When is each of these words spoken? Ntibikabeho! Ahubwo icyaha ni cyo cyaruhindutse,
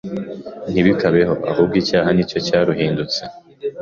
Ntibikabeho! 0.71 1.33
Ahubwo 1.51 1.75
icyaha 1.81 2.09
ni 2.13 2.23
cyo 2.29 2.39
cyaruhindutse, 2.47 3.21